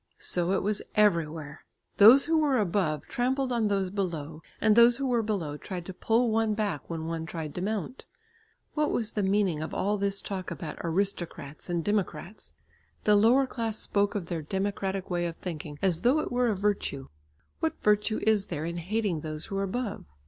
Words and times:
So 0.17 0.53
it 0.53 0.63
was 0.63 0.81
everywhere. 0.95 1.63
Those 1.97 2.25
who 2.25 2.39
were 2.39 2.57
above 2.57 3.03
trampled 3.03 3.51
on 3.51 3.67
those 3.67 3.91
below, 3.91 4.41
and 4.59 4.75
those 4.75 4.97
who 4.97 5.05
were 5.05 5.21
below 5.21 5.57
tried 5.57 5.85
to 5.85 5.93
pull 5.93 6.31
one 6.31 6.55
back 6.55 6.89
when 6.89 7.05
one 7.05 7.27
tried 7.27 7.53
to 7.53 7.61
mount. 7.61 8.05
What 8.73 8.89
was 8.89 9.11
the 9.11 9.21
meaning 9.21 9.61
of 9.61 9.75
all 9.75 9.99
this 9.99 10.19
talk 10.19 10.49
about 10.49 10.79
aristocrats 10.83 11.69
and 11.69 11.83
democrats? 11.85 12.53
The 13.03 13.15
lower 13.15 13.45
class 13.45 13.77
spoke 13.77 14.15
of 14.15 14.25
their 14.25 14.41
democratic 14.41 15.11
way 15.11 15.27
of 15.27 15.35
thinking, 15.35 15.77
as 15.83 16.01
though 16.01 16.17
it 16.17 16.31
were 16.31 16.47
a 16.49 16.55
virtue. 16.55 17.09
What 17.59 17.79
virtue 17.83 18.21
is 18.25 18.47
there 18.47 18.65
in 18.65 18.77
hating 18.77 19.19
those 19.19 19.45
who 19.45 19.57
are 19.59 19.63
above? 19.69 20.05